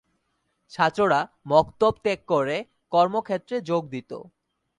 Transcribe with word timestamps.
ছাত্ররা 0.71 1.19
মক্তব 1.47 1.93
ত্যাগ 2.03 2.19
করে 2.27 2.57
কর্মক্ষেত্রে 2.91 3.55
যোগ 3.61 3.83
দিত। 3.89 4.11